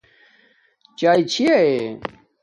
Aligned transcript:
چاݵے 0.97 1.23
چاچھی 1.31 1.45